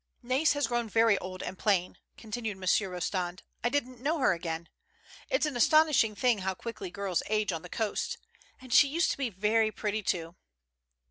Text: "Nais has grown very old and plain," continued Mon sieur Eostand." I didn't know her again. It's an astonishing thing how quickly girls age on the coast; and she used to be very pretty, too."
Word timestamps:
"Nais 0.23 0.53
has 0.53 0.65
grown 0.65 0.89
very 0.89 1.15
old 1.19 1.43
and 1.43 1.59
plain," 1.59 1.95
continued 2.17 2.57
Mon 2.57 2.65
sieur 2.65 2.89
Eostand." 2.95 3.41
I 3.63 3.69
didn't 3.69 4.01
know 4.01 4.17
her 4.17 4.33
again. 4.33 4.67
It's 5.29 5.45
an 5.45 5.55
astonishing 5.55 6.15
thing 6.15 6.39
how 6.39 6.55
quickly 6.55 6.89
girls 6.89 7.21
age 7.27 7.51
on 7.51 7.61
the 7.61 7.69
coast; 7.69 8.17
and 8.59 8.73
she 8.73 8.87
used 8.87 9.11
to 9.11 9.17
be 9.19 9.29
very 9.29 9.71
pretty, 9.71 10.01
too." 10.01 10.33